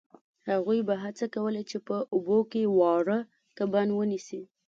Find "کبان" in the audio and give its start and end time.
3.57-3.87